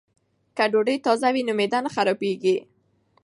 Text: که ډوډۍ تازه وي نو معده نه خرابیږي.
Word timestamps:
که 0.55 0.63
ډوډۍ 0.71 0.97
تازه 1.05 1.29
وي 1.33 1.41
نو 1.47 1.53
معده 1.59 1.79
نه 1.85 1.89
خرابیږي. 1.95 2.57